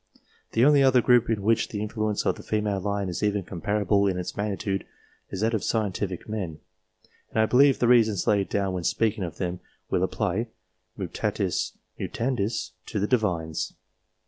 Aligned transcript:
The 0.53 0.65
only 0.65 0.81
other 0.81 0.99
group 0.99 1.29
in 1.29 1.43
which 1.43 1.67
the 1.67 1.79
influence 1.79 2.25
of 2.25 2.35
the 2.35 2.41
female 2.41 2.79
line 2.79 3.07
is 3.07 3.21
even 3.21 3.43
comparable 3.43 4.07
in 4.07 4.17
its 4.17 4.35
magnitude, 4.35 4.83
is 5.29 5.41
that 5.41 5.53
of 5.53 5.63
scientific 5.63 6.27
men; 6.27 6.59
and 7.29 7.39
I 7.39 7.45
believe 7.45 7.77
the 7.77 7.87
reasons 7.87 8.25
laid 8.25 8.49
down 8.49 8.73
when 8.73 8.83
speaking 8.83 9.23
of 9.23 9.37
them, 9.37 9.59
will 9.91 10.01
apply, 10.01 10.47
mictatis 10.97 11.73
mutandis, 11.99 12.71
to 12.87 12.99
the 12.99 13.05
Divines. 13.05 13.73